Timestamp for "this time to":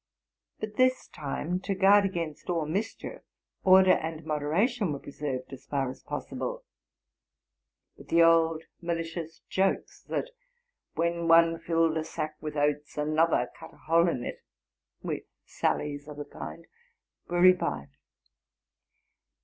0.77-1.75